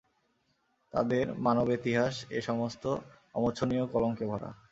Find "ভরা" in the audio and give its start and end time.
4.25-4.49